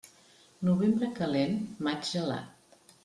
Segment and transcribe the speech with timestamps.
[0.69, 1.55] Novembre calent,
[1.89, 2.89] maig gelat.